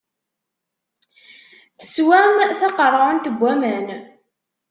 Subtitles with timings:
[1.77, 3.87] Teswam taqeṛɛunt n waman.